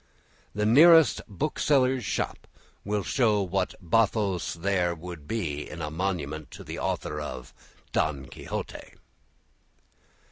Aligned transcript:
The 0.55 0.65
nearest 0.65 1.21
bookseller's 1.27 2.03
shop 2.03 2.47
will 2.83 3.03
show 3.03 3.43
what 3.43 3.75
bathos 3.79 4.55
there 4.55 4.95
would 4.95 5.27
be 5.27 5.69
in 5.69 5.79
a 5.79 5.91
monument 5.91 6.49
to 6.57 6.63
the 6.63 6.79
author 6.79 7.19
of 7.21 7.53
"Don 7.91 8.25
Quixote." 8.25 8.95